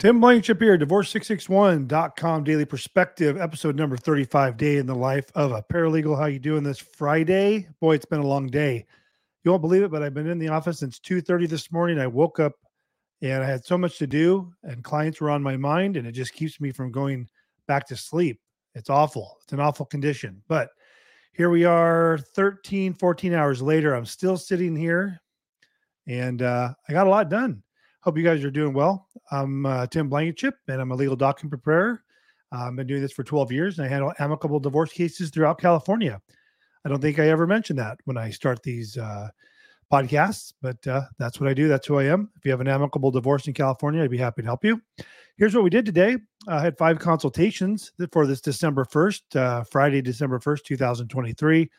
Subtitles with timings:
[0.00, 5.62] Tim Blankenship here, divorce661.com daily perspective, episode number 35, day in the life of a
[5.62, 6.18] paralegal.
[6.18, 7.68] How you doing this Friday?
[7.82, 8.86] Boy, it's been a long day.
[9.44, 11.98] You won't believe it, but I've been in the office since 2:30 this morning.
[11.98, 12.54] I woke up
[13.20, 16.12] and I had so much to do and clients were on my mind and it
[16.12, 17.28] just keeps me from going
[17.66, 18.40] back to sleep.
[18.74, 19.36] It's awful.
[19.42, 20.42] It's an awful condition.
[20.48, 20.70] But
[21.34, 23.92] here we are 13, 14 hours later.
[23.92, 25.20] I'm still sitting here
[26.06, 27.62] and uh, I got a lot done.
[28.02, 29.08] Hope you guys are doing well.
[29.30, 32.02] I'm uh, Tim Blankenship, and I'm a legal document preparer.
[32.50, 35.60] Uh, I've been doing this for 12 years, and I handle amicable divorce cases throughout
[35.60, 36.18] California.
[36.82, 39.28] I don't think I ever mentioned that when I start these uh,
[39.92, 41.68] podcasts, but uh, that's what I do.
[41.68, 42.30] That's who I am.
[42.36, 44.80] If you have an amicable divorce in California, I'd be happy to help you.
[45.36, 46.16] Here's what we did today.
[46.48, 51.70] I had five consultations for this December 1st, uh, Friday, December 1st, 2023.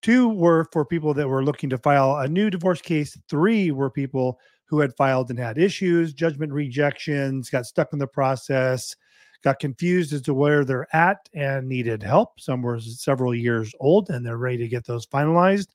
[0.00, 3.18] Two were for people that were looking to file a new divorce case.
[3.28, 4.38] Three were people
[4.70, 8.94] who had filed and had issues, judgment rejections, got stuck in the process,
[9.42, 12.40] got confused as to where they're at and needed help.
[12.40, 15.66] Some were several years old and they're ready to get those finalized.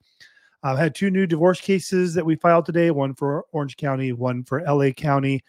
[0.64, 4.14] I uh, had two new divorce cases that we filed today one for Orange County,
[4.14, 5.44] one for LA County.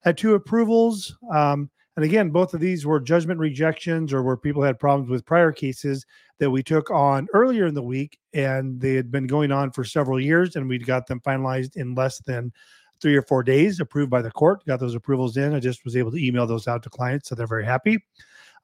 [0.00, 1.16] Had two approvals.
[1.32, 5.24] Um, and again, both of these were judgment rejections or where people had problems with
[5.24, 6.04] prior cases
[6.38, 8.18] that we took on earlier in the week.
[8.32, 11.94] And they had been going on for several years and we'd got them finalized in
[11.94, 12.52] less than
[13.00, 14.64] three or four days, approved by the court.
[14.66, 15.54] Got those approvals in.
[15.54, 17.98] I just was able to email those out to clients, so they're very happy.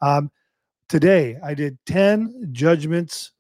[0.01, 0.31] Um,
[0.89, 3.33] today, I did 10 judgments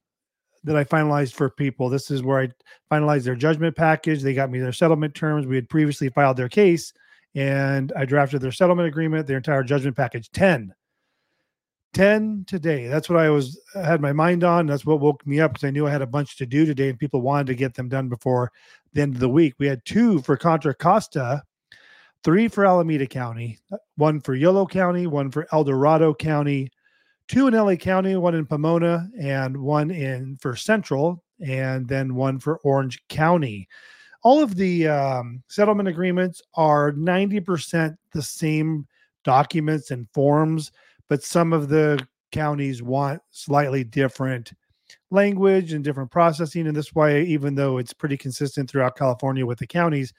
[0.64, 1.88] that I finalized for people.
[1.88, 2.48] This is where I
[2.94, 4.22] finalized their judgment package.
[4.22, 5.46] They got me their settlement terms.
[5.46, 6.92] We had previously filed their case,
[7.34, 10.30] and I drafted their settlement agreement, their entire judgment package.
[10.32, 10.74] 10
[11.94, 12.88] 10 today.
[12.88, 14.66] That's what I was had my mind on.
[14.66, 16.90] That's what woke me up because I knew I had a bunch to do today
[16.90, 18.52] and people wanted to get them done before
[18.92, 19.54] the end of the week.
[19.58, 21.42] We had two for Contra Costa,
[22.22, 23.58] three for Alameda County,
[23.96, 26.70] one for Yolo County, one for El Dorado County,
[27.28, 32.38] two in LA County, one in Pomona, and one in for Central, and then one
[32.38, 33.68] for Orange County.
[34.22, 38.86] All of the um, settlement agreements are 90% the same
[39.24, 40.72] documents and forms
[41.08, 44.52] but some of the counties want slightly different
[45.10, 46.66] language and different processing.
[46.66, 50.12] And this way, even though it's pretty consistent throughout California with the counties,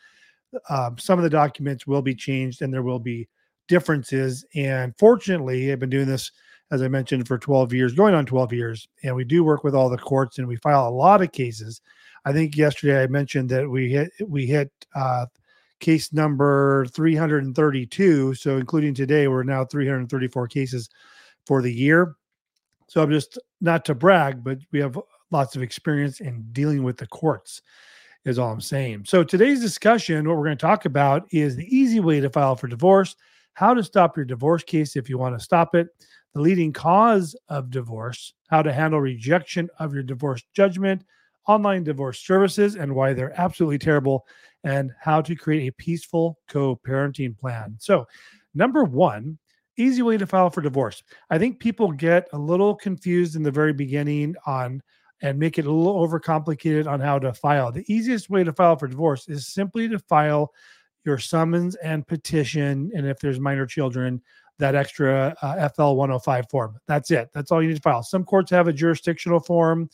[0.70, 3.28] um, some of the documents will be changed and there will be
[3.68, 4.46] differences.
[4.56, 6.32] And fortunately, I've been doing this,
[6.72, 9.76] as I mentioned, for 12 years, going on 12 years, and we do work with
[9.76, 11.82] all the courts and we file a lot of cases.
[12.26, 15.28] I think yesterday I mentioned that we hit we hit uh,
[15.80, 18.34] case number 332.
[18.36, 20.90] So, including today, we're now 334 cases
[21.46, 22.16] for the year.
[22.88, 25.00] So, I'm just not to brag, but we have
[25.32, 27.62] lots of experience in dealing with the courts,
[28.26, 29.06] is all I'm saying.
[29.06, 32.56] So, today's discussion, what we're going to talk about is the easy way to file
[32.56, 33.16] for divorce,
[33.54, 35.88] how to stop your divorce case if you want to stop it,
[36.34, 41.04] the leading cause of divorce, how to handle rejection of your divorce judgment,
[41.48, 44.28] online divorce services and why they're absolutely terrible,
[44.68, 47.76] and how to create a peaceful co parenting plan.
[47.80, 48.06] So,
[48.54, 49.38] number one,
[49.78, 51.02] easy way to file for divorce.
[51.30, 54.84] I think people get a little confused in the very beginning on
[55.22, 57.72] and make it a little overcomplicated on how to file.
[57.72, 60.52] The easiest way to file for divorce is simply to file
[61.06, 62.92] your summons and petition.
[62.94, 64.22] And if there's minor children,
[64.60, 66.78] that extra uh, FL 105 form.
[66.88, 67.30] That's it.
[67.34, 68.04] That's all you need to file.
[68.04, 69.90] Some courts have a jurisdictional form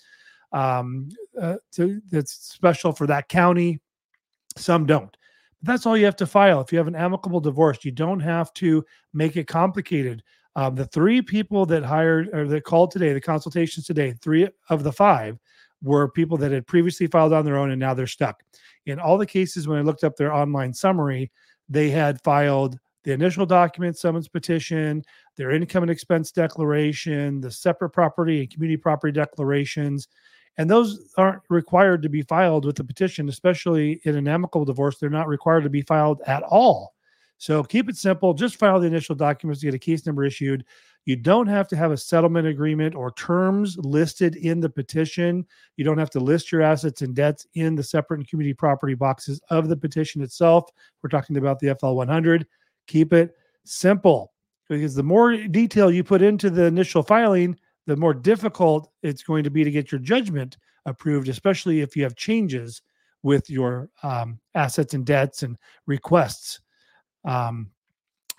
[0.52, 3.80] um, uh, to, that's special for that county.
[4.58, 5.16] Some don't.
[5.62, 6.62] But that's all you have to file.
[6.62, 10.24] If you have an amicable divorce, you don't have to make it complicated.
[10.56, 14.84] Um, the three people that hired or that called today, the consultations today, three of
[14.84, 15.40] the five
[15.82, 18.44] were people that had previously filed on their own and now they're stuck.
[18.86, 21.32] In all the cases, when I looked up their online summary,
[21.70, 25.04] they had filed the initial document, summons petition,
[25.36, 30.08] their income and expense declaration, the separate property and community property declarations,
[30.58, 34.98] and those aren't required to be filed with the petition, especially in an amicable divorce.
[34.98, 36.94] They're not required to be filed at all.
[37.38, 38.34] So keep it simple.
[38.34, 40.64] Just file the initial documents to get a case number issued.
[41.06, 45.46] You don't have to have a settlement agreement or terms listed in the petition.
[45.76, 48.94] You don't have to list your assets and debts in the separate and community property
[48.94, 50.70] boxes of the petition itself.
[51.02, 52.48] We're talking about the FL 100.
[52.88, 53.36] Keep it
[53.66, 54.32] simple
[54.70, 59.44] because the more detail you put into the initial filing, the more difficult it's going
[59.44, 62.82] to be to get your judgment approved, especially if you have changes
[63.24, 65.58] with your um, assets and debts and
[65.88, 66.60] requests.
[67.26, 67.70] Um,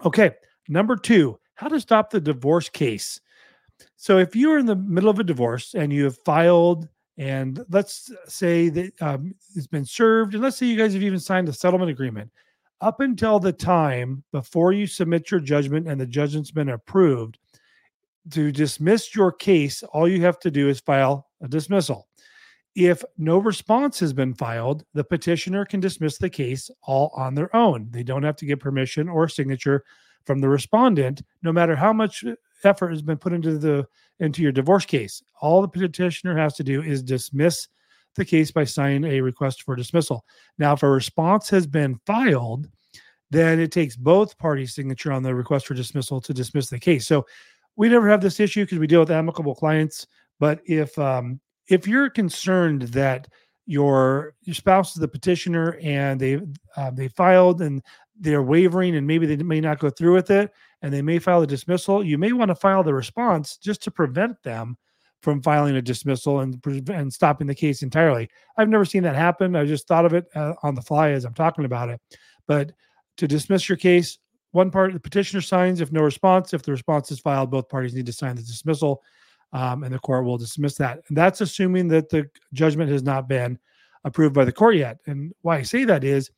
[0.04, 0.32] okay,
[0.68, 3.20] number two, how to stop the divorce case.
[3.96, 8.12] So, if you're in the middle of a divorce and you have filed, and let's
[8.26, 11.52] say that um, it's been served, and let's say you guys have even signed a
[11.52, 12.30] settlement agreement,
[12.80, 17.38] up until the time before you submit your judgment and the judgment's been approved,
[18.30, 22.08] to dismiss your case, all you have to do is file a dismissal.
[22.74, 27.54] If no response has been filed, the petitioner can dismiss the case all on their
[27.54, 27.88] own.
[27.90, 29.84] They don't have to get permission or signature
[30.24, 32.24] from the respondent, no matter how much
[32.64, 33.86] effort has been put into the
[34.20, 35.22] into your divorce case.
[35.40, 37.68] All the petitioner has to do is dismiss
[38.14, 40.24] the case by signing a request for dismissal.
[40.58, 42.68] Now, if a response has been filed,
[43.30, 47.06] then it takes both parties' signature on the request for dismissal to dismiss the case.
[47.06, 47.26] So
[47.76, 50.06] we never have this issue because we deal with amicable clients.
[50.40, 53.28] But if um, if you're concerned that
[53.66, 56.40] your your spouse is the petitioner and they
[56.76, 57.82] uh, they filed and
[58.18, 61.42] they're wavering and maybe they may not go through with it and they may file
[61.42, 64.76] a dismissal, you may want to file the response just to prevent them
[65.22, 68.28] from filing a dismissal and and stopping the case entirely.
[68.58, 69.56] I've never seen that happen.
[69.56, 72.00] I just thought of it uh, on the fly as I'm talking about it.
[72.46, 72.72] But
[73.16, 74.18] to dismiss your case,
[74.54, 76.54] one part the petitioner signs if no response.
[76.54, 79.02] If the response is filed, both parties need to sign the dismissal
[79.52, 81.00] um, and the court will dismiss that.
[81.08, 83.58] And that's assuming that the judgment has not been
[84.04, 84.98] approved by the court yet.
[85.06, 86.30] And why I say that is,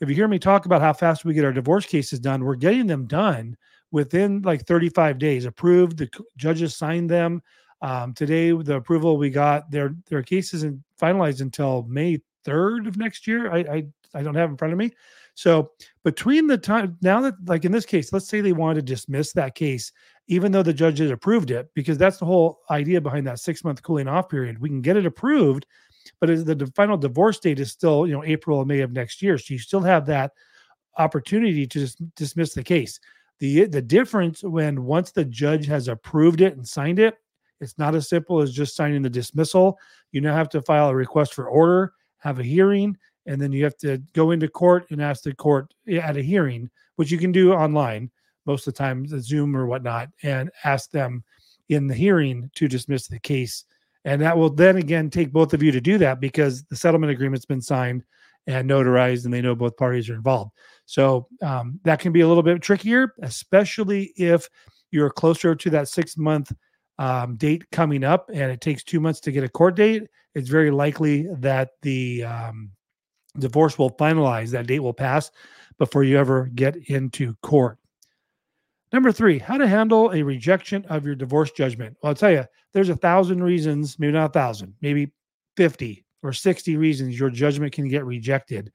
[0.00, 2.54] if you hear me talk about how fast we get our divorce cases done, we're
[2.54, 3.56] getting them done
[3.90, 5.44] within like 35 days.
[5.44, 7.42] Approved, the judges signed them.
[7.82, 12.96] Um, today, the approval we got, their their case isn't finalized until May 3rd of
[12.96, 13.52] next year.
[13.52, 13.86] I, I
[14.16, 14.92] I don't have in front of me.
[15.34, 15.72] So
[16.04, 19.32] between the time now that like in this case, let's say they wanted to dismiss
[19.32, 19.92] that case
[20.28, 23.82] even though the judges approved it, because that's the whole idea behind that six month
[23.82, 24.58] cooling off period.
[24.58, 25.66] We can get it approved,
[26.20, 29.36] but the final divorce date is still, you know, April or May of next year.
[29.36, 30.32] So you still have that
[30.96, 33.00] opportunity to just dismiss the case.
[33.40, 37.16] The the difference when once the judge has approved it and signed it,
[37.60, 39.78] it's not as simple as just signing the dismissal.
[40.12, 41.92] You now have to file a request for order,
[42.24, 45.72] have a hearing, and then you have to go into court and ask the court
[45.88, 48.10] at a hearing, which you can do online
[48.46, 51.22] most of the time, the Zoom or whatnot, and ask them
[51.68, 53.64] in the hearing to dismiss the case.
[54.04, 57.12] And that will then again take both of you to do that because the settlement
[57.12, 58.04] agreement's been signed
[58.46, 60.52] and notarized, and they know both parties are involved.
[60.86, 64.48] So um, that can be a little bit trickier, especially if
[64.90, 66.52] you're closer to that six month
[66.98, 70.04] um, date coming up and it takes two months to get a court date.
[70.34, 72.70] It's very likely that the um,
[73.38, 75.30] divorce will finalize, that date will pass
[75.78, 77.78] before you ever get into court.
[78.92, 81.96] Number three, how to handle a rejection of your divorce judgment.
[82.00, 85.12] Well, I'll tell you, there's a thousand reasons, maybe not a thousand, maybe
[85.56, 88.72] 50 or 60 reasons your judgment can get rejected.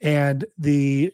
[0.00, 1.12] And the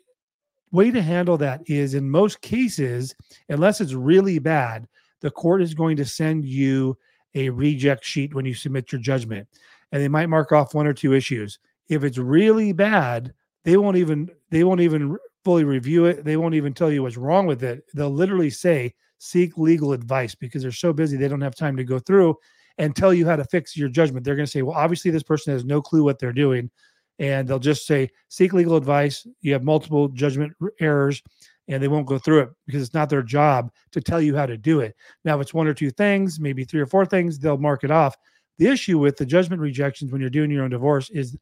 [0.73, 3.15] way to handle that is in most cases,
[3.49, 4.87] unless it's really bad,
[5.21, 6.97] the court is going to send you
[7.35, 9.47] a reject sheet when you submit your judgment.
[9.93, 11.59] And they might mark off one or two issues.
[11.89, 13.33] If it's really bad,
[13.65, 16.25] they won't even they won't even fully review it.
[16.25, 17.85] They won't even tell you what's wrong with it.
[17.95, 21.85] They'll literally say, seek legal advice because they're so busy, they don't have time to
[21.85, 22.37] go through
[22.79, 24.25] and tell you how to fix your judgment.
[24.25, 26.71] They're going to say, well, obviously, this person has no clue what they're doing.
[27.19, 29.27] And they'll just say, seek legal advice.
[29.43, 31.23] You have multiple judgment errors,
[31.71, 34.45] and they won't go through it because it's not their job to tell you how
[34.45, 34.95] to do it.
[35.25, 37.91] Now, if it's one or two things, maybe three or four things, they'll mark it
[37.91, 38.17] off.
[38.59, 41.37] The issue with the judgment rejections when you're doing your own divorce is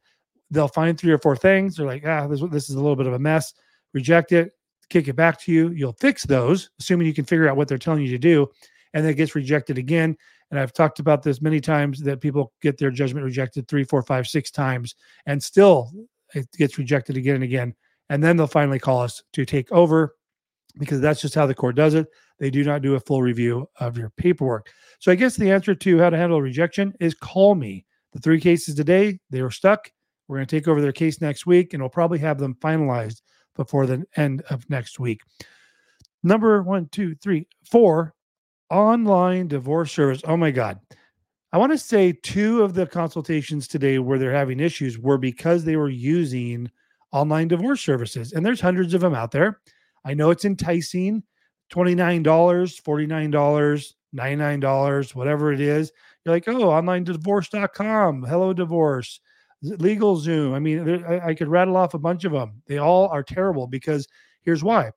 [0.51, 1.75] they'll find three or four things.
[1.75, 3.53] They're like, ah, this, this is a little bit of a mess
[3.93, 4.51] reject it,
[4.89, 5.69] kick it back to you.
[5.69, 8.47] You'll fix those, assuming you can figure out what they're telling you to do,
[8.93, 10.15] and then it gets rejected again.
[10.51, 14.01] And I've talked about this many times that people get their judgment rejected three, four,
[14.01, 15.91] five, six times, and still
[16.33, 17.75] it gets rejected again and again.
[18.09, 20.15] And then they'll finally call us to take over
[20.77, 22.07] because that's just how the court does it.
[22.37, 24.71] They do not do a full review of your paperwork.
[24.99, 27.85] So I guess the answer to how to handle a rejection is call me.
[28.13, 29.91] The three cases today, they were stuck.
[30.27, 33.21] We're going to take over their case next week, and we'll probably have them finalized
[33.55, 35.21] before the end of next week.
[36.23, 38.13] Number one, two, three, four,
[38.69, 40.21] online divorce service.
[40.25, 40.79] Oh my God.
[41.51, 45.63] I want to say two of the consultations today where they're having issues were because
[45.63, 46.69] they were using
[47.11, 48.33] online divorce services.
[48.33, 49.59] And there's hundreds of them out there.
[50.05, 51.23] I know it's enticing.
[51.71, 55.91] $29, $49, $99, whatever it is.
[56.25, 59.19] You're like, oh, online divorce.com, hello divorce,
[59.63, 60.53] LegalZoom.
[60.53, 64.07] I mean I could rattle off a bunch of them they all are terrible because
[64.41, 64.91] here's why.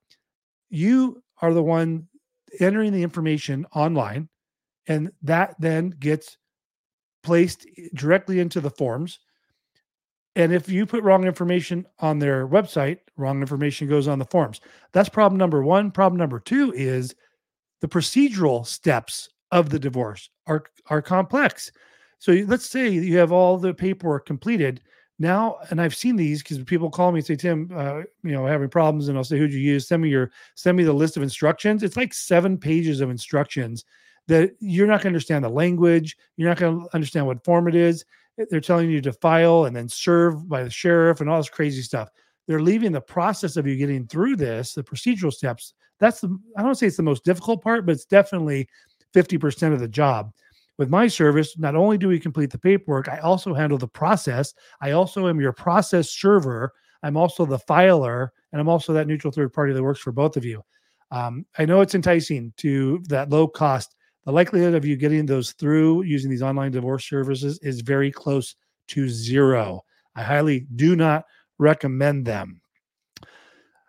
[0.70, 2.08] You are the one
[2.60, 4.28] entering the information online
[4.86, 6.38] and that then gets
[7.22, 9.20] placed directly into the forms
[10.34, 14.60] and if you put wrong information on their website wrong information goes on the forms
[14.92, 17.14] that's problem number one problem number two is
[17.80, 21.70] the procedural steps of the divorce are are complex
[22.22, 24.80] so let's say you have all the paperwork completed.
[25.18, 28.46] now, and I've seen these because people call me and say, Tim, uh, you know,
[28.46, 29.88] having problems, and I'll say, who'd you use?
[29.88, 31.82] Send me your, send me the list of instructions.
[31.82, 33.84] It's like seven pages of instructions
[34.28, 36.16] that you're not going to understand the language.
[36.36, 38.04] You're not going to understand what form it is.
[38.36, 41.82] They're telling you to file and then serve by the sheriff and all this crazy
[41.82, 42.08] stuff.
[42.46, 45.74] They're leaving the process of you getting through this, the procedural steps.
[46.00, 48.68] That's the, I don't say it's the most difficult part, but it's definitely
[49.14, 50.32] 50% of the job.
[50.78, 54.54] With my service, not only do we complete the paperwork, I also handle the process.
[54.80, 56.72] I also am your process server.
[57.02, 60.36] I'm also the filer, and I'm also that neutral third party that works for both
[60.36, 60.62] of you.
[61.10, 63.94] Um, I know it's enticing to that low cost.
[64.24, 68.54] The likelihood of you getting those through using these online divorce services is very close
[68.88, 69.82] to zero.
[70.14, 71.24] I highly do not
[71.58, 72.60] recommend them.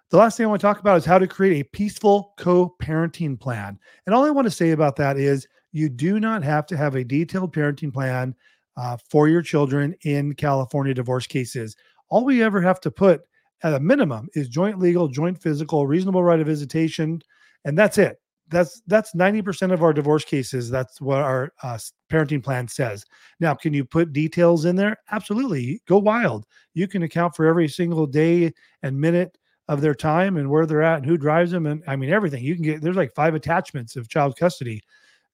[0.10, 2.76] The last thing I want to talk about is how to create a peaceful co
[2.82, 3.80] parenting plan.
[4.06, 6.96] And all I want to say about that is you do not have to have
[6.96, 8.36] a detailed parenting plan
[8.78, 11.76] uh, for your children in California divorce cases.
[12.10, 13.22] All we ever have to put
[13.64, 17.22] at a minimum is joint legal, joint physical, reasonable right of visitation,
[17.66, 18.22] and that's it.
[18.50, 20.70] That's that's 90% of our divorce cases.
[20.70, 21.80] That's what our uh,
[22.12, 23.06] parenting plan says.
[23.40, 24.98] Now, can you put details in there?
[25.12, 25.82] Absolutely.
[25.88, 26.46] Go wild.
[26.74, 29.38] You can account for every single day and minute
[29.70, 32.44] of their time and where they're at and who drives them and I mean everything.
[32.44, 34.84] You can get there's like five attachments of child custody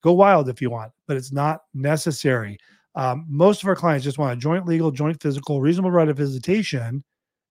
[0.02, 2.58] Go wild if you want, but it's not necessary.
[2.96, 6.18] Um, most of our clients just want a joint legal, joint physical, reasonable right of
[6.18, 7.04] visitation,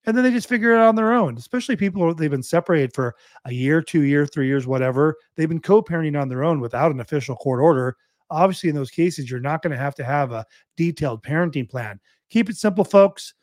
[0.08, 1.36] and then they just figure it out on their own.
[1.36, 5.14] Especially people they've been separated for a year, two year, three years, whatever.
[5.36, 7.94] They've been co-parenting on their own without an official court order.
[8.30, 10.46] Obviously, in those cases, you're not going to have to have a
[10.78, 12.00] detailed parenting plan.
[12.30, 13.34] Keep it simple, folks.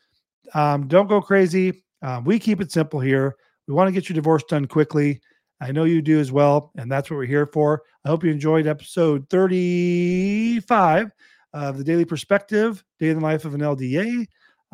[0.54, 1.84] Um, don't go crazy.
[2.02, 3.36] Um, we keep it simple here.
[3.68, 5.20] We want to get your divorce done quickly.
[5.60, 6.72] I know you do as well.
[6.76, 7.84] And that's what we're here for.
[8.04, 11.12] I hope you enjoyed episode 35
[11.52, 14.26] of the Daily Perspective, Day in the Life of an LDA,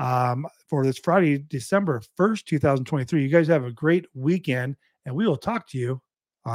[0.02, 3.23] um, for this Friday, December 1st, 2023.
[3.23, 6.02] You guys have a great weekend, and we will talk to you